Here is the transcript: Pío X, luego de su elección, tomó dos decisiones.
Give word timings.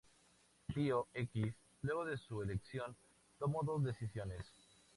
Pío 0.73 1.09
X, 1.13 1.53
luego 1.83 2.05
de 2.05 2.17
su 2.17 2.41
elección, 2.41 2.95
tomó 3.37 3.61
dos 3.61 3.83
decisiones. 3.83 4.47